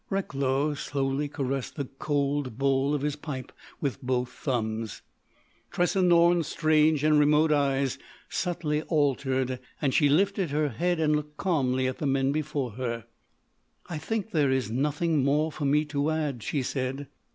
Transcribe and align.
Recklow 0.09 0.73
slowly 0.73 1.27
caressed 1.27 1.75
the 1.75 1.85
cold 1.99 2.57
bowl 2.57 2.95
of 2.95 3.03
his 3.03 3.15
pipe 3.15 3.51
with 3.79 4.01
both 4.01 4.29
thumbs. 4.31 5.03
Tressa 5.69 6.01
Norne's 6.01 6.47
strange 6.47 7.03
and 7.03 7.19
remote 7.19 7.51
eyes 7.51 7.99
subtly 8.27 8.81
altered, 8.81 9.59
and 9.79 9.93
she 9.93 10.09
lifted 10.09 10.49
her 10.49 10.69
head 10.69 10.99
and 10.99 11.15
looked 11.15 11.37
calmly 11.37 11.85
at 11.85 11.99
the 11.99 12.07
men 12.07 12.31
before 12.31 12.71
her. 12.71 13.05
"I 13.89 13.99
think 13.99 14.31
that 14.31 14.39
there 14.39 14.49
is 14.51 14.71
nothing 14.71 15.23
more 15.23 15.51
for 15.51 15.65
me 15.65 15.85
to 15.85 16.09
add," 16.09 16.41
she 16.41 16.63
said. 16.63 17.05